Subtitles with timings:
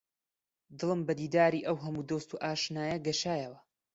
[0.79, 3.59] دڵم بە دیداری ئەو هەموو دۆست و ئاشنایانە گەشایەوە